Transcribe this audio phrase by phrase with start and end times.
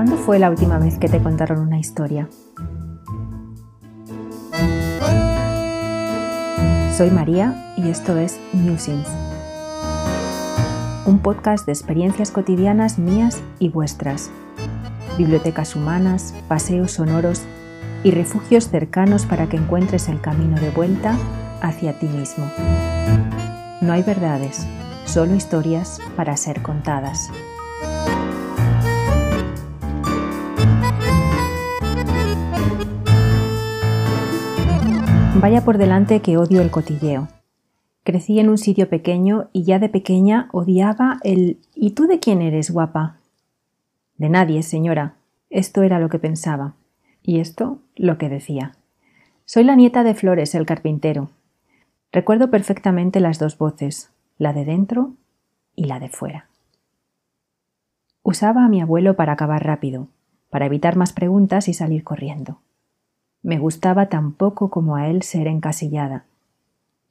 [0.00, 2.26] ¿Cuándo fue la última vez que te contaron una historia?
[6.96, 9.06] Soy María y esto es Musings,
[11.04, 14.30] un podcast de experiencias cotidianas mías y vuestras,
[15.18, 17.42] bibliotecas humanas, paseos sonoros
[18.02, 21.14] y refugios cercanos para que encuentres el camino de vuelta
[21.60, 22.50] hacia ti mismo.
[23.82, 24.66] No hay verdades,
[25.04, 27.30] solo historias para ser contadas.
[35.40, 37.28] Vaya por delante que odio el cotilleo.
[38.04, 42.42] Crecí en un sitio pequeño y ya de pequeña odiaba el ¿Y tú de quién
[42.42, 43.16] eres, guapa?
[44.18, 45.14] De nadie, señora.
[45.48, 46.74] Esto era lo que pensaba.
[47.22, 48.72] Y esto lo que decía.
[49.46, 51.30] Soy la nieta de Flores, el carpintero.
[52.12, 55.14] Recuerdo perfectamente las dos voces, la de dentro
[55.74, 56.50] y la de fuera.
[58.22, 60.08] Usaba a mi abuelo para acabar rápido,
[60.50, 62.60] para evitar más preguntas y salir corriendo.
[63.42, 66.24] Me gustaba tan poco como a él ser encasillada,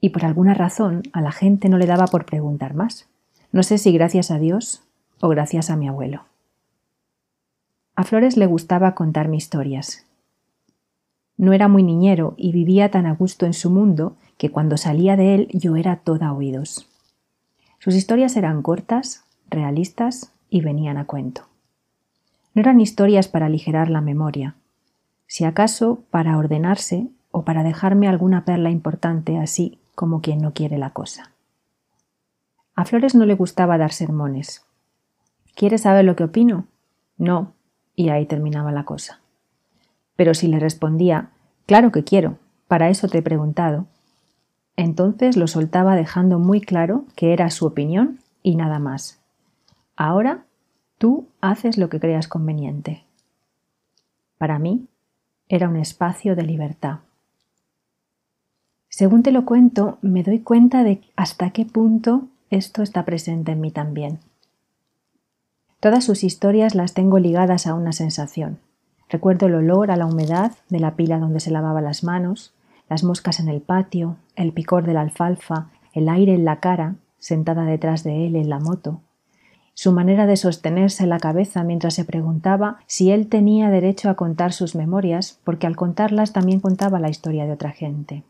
[0.00, 3.08] y por alguna razón a la gente no le daba por preguntar más.
[3.52, 4.82] No sé si gracias a Dios
[5.20, 6.24] o gracias a mi abuelo.
[7.96, 10.06] A Flores le gustaba contarme historias.
[11.36, 15.16] No era muy niñero y vivía tan a gusto en su mundo que cuando salía
[15.16, 16.88] de él yo era toda oídos.
[17.78, 21.42] Sus historias eran cortas, realistas y venían a cuento.
[22.54, 24.54] No eran historias para aligerar la memoria,
[25.30, 30.76] si acaso para ordenarse o para dejarme alguna perla importante así como quien no quiere
[30.76, 31.30] la cosa.
[32.74, 34.66] A Flores no le gustaba dar sermones.
[35.54, 36.66] ¿Quieres saber lo que opino?
[37.16, 37.52] No,
[37.94, 39.20] y ahí terminaba la cosa.
[40.16, 41.30] Pero si le respondía,
[41.66, 43.86] claro que quiero, para eso te he preguntado,
[44.74, 49.20] entonces lo soltaba dejando muy claro que era su opinión y nada más.
[49.94, 50.42] Ahora
[50.98, 53.04] tú haces lo que creas conveniente.
[54.38, 54.88] Para mí
[55.50, 57.00] era un espacio de libertad.
[58.88, 63.60] Según te lo cuento, me doy cuenta de hasta qué punto esto está presente en
[63.60, 64.20] mí también.
[65.80, 68.60] Todas sus historias las tengo ligadas a una sensación.
[69.08, 72.54] Recuerdo el olor a la humedad de la pila donde se lavaba las manos,
[72.88, 76.94] las moscas en el patio, el picor de la alfalfa, el aire en la cara,
[77.18, 79.00] sentada detrás de él en la moto,
[79.74, 84.52] su manera de sostenerse la cabeza mientras se preguntaba si él tenía derecho a contar
[84.52, 88.24] sus memorias, porque al contarlas también contaba la historia de otra gente.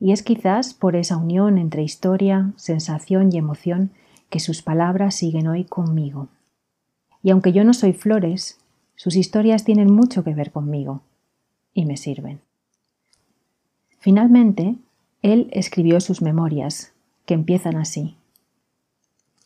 [0.00, 3.92] Y es quizás por esa unión entre historia, sensación y emoción
[4.28, 6.28] que sus palabras siguen hoy conmigo.
[7.22, 8.58] Y aunque yo no soy flores,
[8.94, 11.02] sus historias tienen mucho que ver conmigo
[11.72, 12.40] y me sirven.
[13.98, 14.76] Finalmente,
[15.22, 16.92] él escribió sus memorias,
[17.24, 18.16] que empiezan así.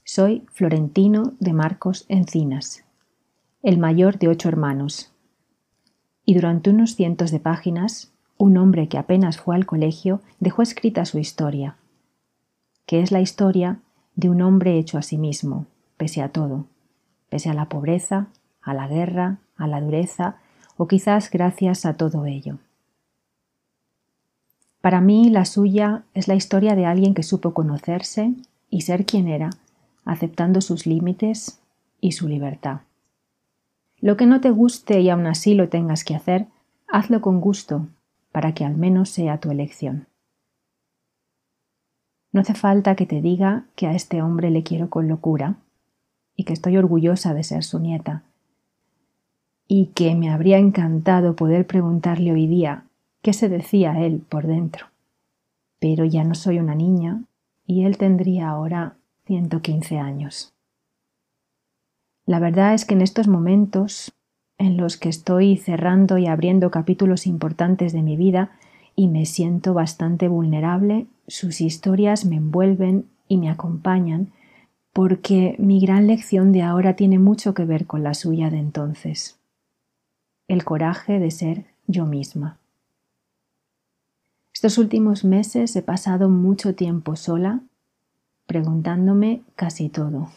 [0.05, 2.84] Soy Florentino de Marcos Encinas,
[3.62, 5.12] el mayor de ocho hermanos.
[6.25, 11.05] Y durante unos cientos de páginas, un hombre que apenas fue al colegio dejó escrita
[11.05, 11.77] su historia,
[12.87, 13.81] que es la historia
[14.16, 15.66] de un hombre hecho a sí mismo,
[15.97, 16.67] pese a todo,
[17.28, 18.28] pese a la pobreza,
[18.62, 20.37] a la guerra, a la dureza,
[20.77, 22.59] o quizás gracias a todo ello.
[24.81, 28.32] Para mí la suya es la historia de alguien que supo conocerse
[28.71, 29.50] y ser quien era,
[30.10, 31.62] aceptando sus límites
[32.00, 32.81] y su libertad.
[34.00, 36.48] Lo que no te guste y aún así lo tengas que hacer,
[36.88, 37.87] hazlo con gusto,
[38.32, 40.09] para que al menos sea tu elección.
[42.32, 45.59] No hace falta que te diga que a este hombre le quiero con locura
[46.34, 48.25] y que estoy orgullosa de ser su nieta
[49.69, 52.82] y que me habría encantado poder preguntarle hoy día
[53.22, 54.87] qué se decía él por dentro.
[55.78, 57.22] Pero ya no soy una niña
[57.65, 60.53] y él tendría ahora 115 años.
[62.26, 64.12] La verdad es que en estos momentos
[64.58, 68.53] en los que estoy cerrando y abriendo capítulos importantes de mi vida
[68.94, 74.32] y me siento bastante vulnerable, sus historias me envuelven y me acompañan
[74.93, 79.40] porque mi gran lección de ahora tiene mucho que ver con la suya de entonces.
[80.46, 82.58] El coraje de ser yo misma.
[84.52, 87.62] Estos últimos meses he pasado mucho tiempo sola,
[88.50, 90.29] preguntándome casi todo.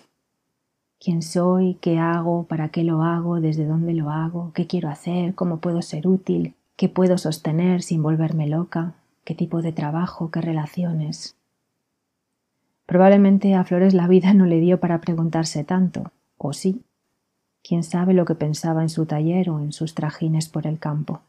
[0.99, 1.79] ¿Quién soy?
[1.81, 2.43] ¿Qué hago?
[2.43, 3.41] ¿Para qué lo hago?
[3.41, 4.51] ¿Desde dónde lo hago?
[4.53, 5.33] ¿Qué quiero hacer?
[5.33, 6.53] ¿Cómo puedo ser útil?
[6.75, 8.93] ¿Qué puedo sostener sin volverme loca?
[9.23, 10.29] ¿Qué tipo de trabajo?
[10.29, 11.35] ¿Qué relaciones?
[12.85, 16.83] Probablemente a Flores la vida no le dio para preguntarse tanto, o sí.
[17.63, 21.21] Quién sabe lo que pensaba en su taller o en sus trajines por el campo.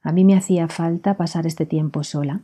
[0.00, 2.40] A mí me hacía falta pasar este tiempo sola,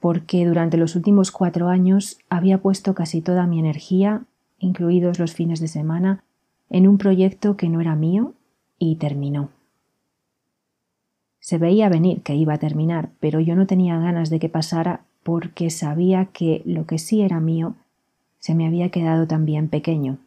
[0.00, 4.22] porque durante los últimos cuatro años había puesto casi toda mi energía,
[4.58, 6.22] incluidos los fines de semana,
[6.70, 8.34] en un proyecto que no era mío
[8.78, 9.50] y terminó.
[11.40, 15.04] Se veía venir que iba a terminar, pero yo no tenía ganas de que pasara
[15.22, 17.74] porque sabía que lo que sí era mío
[18.38, 20.18] se me había quedado también pequeño.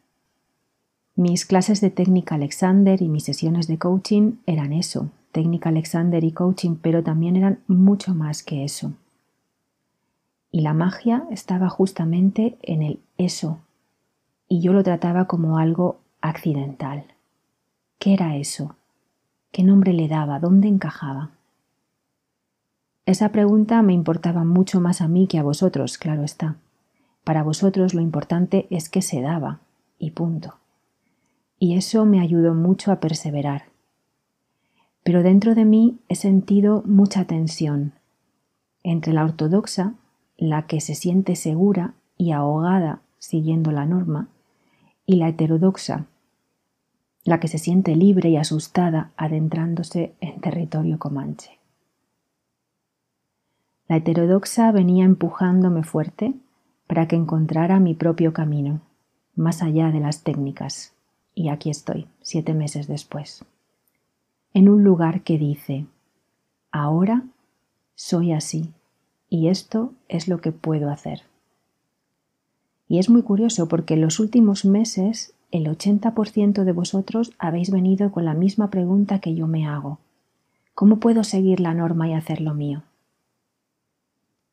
[1.15, 6.31] Mis clases de técnica Alexander y mis sesiones de coaching eran eso, técnica Alexander y
[6.31, 8.93] coaching, pero también eran mucho más que eso.
[10.51, 13.59] Y la magia estaba justamente en el eso,
[14.47, 17.05] y yo lo trataba como algo accidental.
[17.99, 18.75] ¿Qué era eso?
[19.51, 20.39] ¿Qué nombre le daba?
[20.39, 21.31] ¿Dónde encajaba?
[23.05, 26.57] Esa pregunta me importaba mucho más a mí que a vosotros, claro está.
[27.23, 29.59] Para vosotros lo importante es que se daba,
[29.97, 30.55] y punto.
[31.59, 33.65] Y eso me ayudó mucho a perseverar.
[35.03, 37.93] Pero dentro de mí he sentido mucha tensión
[38.83, 39.93] entre la ortodoxa,
[40.41, 44.27] la que se siente segura y ahogada siguiendo la norma,
[45.05, 46.07] y la heterodoxa,
[47.23, 51.59] la que se siente libre y asustada adentrándose en territorio comanche.
[53.87, 56.33] La heterodoxa venía empujándome fuerte
[56.87, 58.81] para que encontrara mi propio camino,
[59.35, 60.95] más allá de las técnicas.
[61.35, 63.45] Y aquí estoy, siete meses después.
[64.55, 65.85] En un lugar que dice,
[66.71, 67.25] ahora
[67.93, 68.73] soy así
[69.31, 71.23] y esto es lo que puedo hacer.
[72.87, 78.11] Y es muy curioso porque en los últimos meses el 80% de vosotros habéis venido
[78.11, 79.97] con la misma pregunta que yo me hago.
[80.75, 82.83] ¿Cómo puedo seguir la norma y hacer lo mío?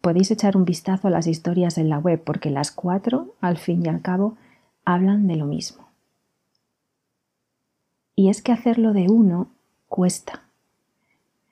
[0.00, 3.84] podéis echar un vistazo a las historias en la web porque las cuatro, al fin
[3.84, 4.38] y al cabo,
[4.86, 5.86] hablan de lo mismo.
[8.16, 9.48] Y es que hacerlo de uno
[9.86, 10.47] cuesta.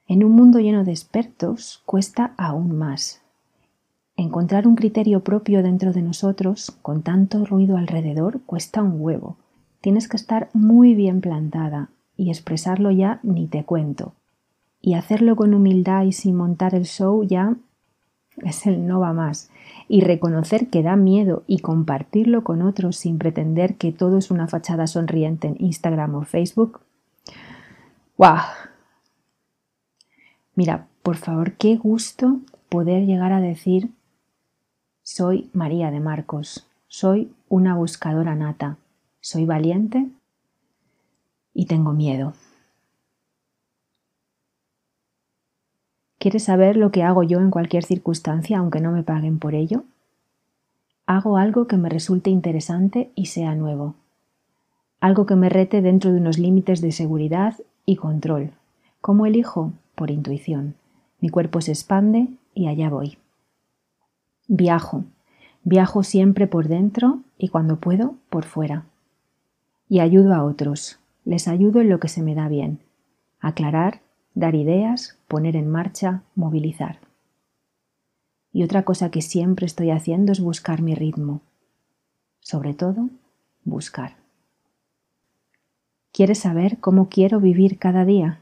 [0.08, 3.22] En un mundo lleno de expertos cuesta aún más.
[4.16, 9.36] Encontrar un criterio propio dentro de nosotros, con tanto ruido alrededor, cuesta un huevo.
[9.80, 14.12] Tienes que estar muy bien plantada y expresarlo ya ni te cuento.
[14.80, 17.56] Y hacerlo con humildad y sin montar el show ya
[18.44, 19.50] es el no va más.
[19.88, 24.46] Y reconocer que da miedo y compartirlo con otros sin pretender que todo es una
[24.46, 26.80] fachada sonriente en Instagram o Facebook.
[28.16, 28.38] ¡Guau!
[30.56, 33.90] Mira, por favor, qué gusto poder llegar a decir
[35.02, 38.78] soy María de Marcos, soy una buscadora nata,
[39.20, 40.08] soy valiente
[41.54, 42.32] y tengo miedo.
[46.18, 49.84] ¿Quieres saber lo que hago yo en cualquier circunstancia aunque no me paguen por ello?
[51.04, 53.94] Hago algo que me resulte interesante y sea nuevo.
[55.00, 57.54] Algo que me rete dentro de unos límites de seguridad
[57.84, 58.54] y control.
[59.02, 59.72] ¿Cómo elijo?
[59.96, 60.76] Por intuición.
[61.20, 63.18] Mi cuerpo se expande y allá voy.
[64.46, 65.04] Viajo.
[65.64, 68.84] Viajo siempre por dentro y cuando puedo por fuera.
[69.88, 71.00] Y ayudo a otros.
[71.24, 72.78] Les ayudo en lo que se me da bien.
[73.40, 74.02] Aclarar,
[74.34, 77.00] dar ideas, poner en marcha, movilizar.
[78.52, 81.40] Y otra cosa que siempre estoy haciendo es buscar mi ritmo.
[82.40, 83.08] Sobre todo,
[83.64, 84.16] buscar.
[86.12, 88.40] ¿Quieres saber cómo quiero vivir cada día?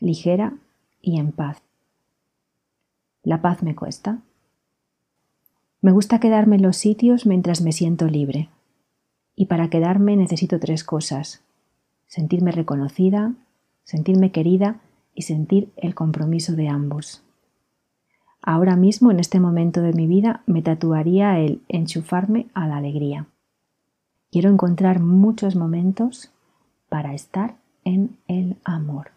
[0.00, 0.54] Ligera
[1.00, 1.62] y en paz.
[3.22, 4.18] La paz me cuesta.
[5.80, 8.48] Me gusta quedarme en los sitios mientras me siento libre.
[9.36, 11.42] Y para quedarme necesito tres cosas.
[12.06, 13.34] Sentirme reconocida,
[13.84, 14.80] sentirme querida
[15.14, 17.22] y sentir el compromiso de ambos.
[18.42, 23.26] Ahora mismo, en este momento de mi vida, me tatuaría el enchufarme a la alegría.
[24.30, 26.30] Quiero encontrar muchos momentos
[26.88, 29.12] para estar en el amor.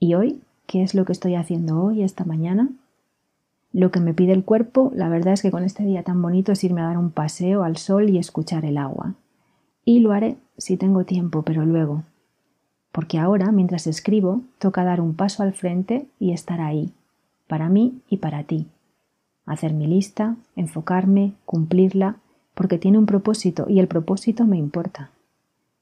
[0.00, 0.40] ¿Y hoy?
[0.66, 2.68] ¿Qué es lo que estoy haciendo hoy, esta mañana?
[3.72, 6.52] Lo que me pide el cuerpo, la verdad es que con este día tan bonito
[6.52, 9.14] es irme a dar un paseo al sol y escuchar el agua.
[9.84, 12.04] Y lo haré si tengo tiempo, pero luego,
[12.92, 16.92] porque ahora, mientras escribo, toca dar un paso al frente y estar ahí,
[17.46, 18.66] para mí y para ti.
[19.46, 22.16] Hacer mi lista, enfocarme, cumplirla,
[22.54, 25.10] porque tiene un propósito y el propósito me importa.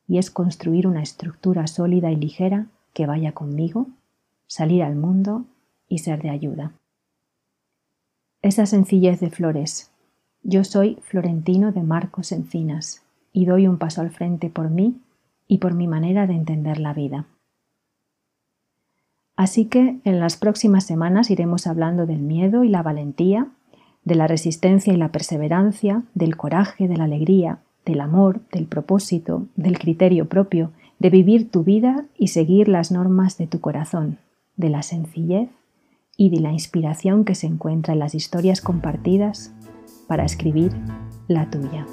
[0.09, 3.87] Y es construir una estructura sólida y ligera que vaya conmigo,
[4.47, 5.47] salir al mundo
[5.89, 6.73] y ser de ayuda.
[8.43, 9.91] Esa sencillez de flores.
[10.43, 15.01] Yo soy Florentino de Marcos Encinas y doy un paso al frente por mí
[15.49, 17.27] y por mi manera de entender la vida.
[19.37, 23.49] Así que en las próximas semanas iremos hablando del miedo y la valentía,
[24.05, 29.47] de la resistencia y la perseverancia, del coraje, de la alegría, del amor, del propósito,
[29.57, 34.19] del criterio propio, de vivir tu vida y seguir las normas de tu corazón,
[34.57, 35.51] de la sencillez
[36.17, 39.53] y de la inspiración que se encuentra en las historias compartidas
[40.07, 40.73] para escribir
[41.29, 41.87] la tuya.